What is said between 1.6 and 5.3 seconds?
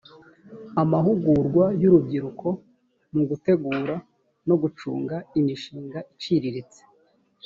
y’urubyiruko mu gutegura no gucunga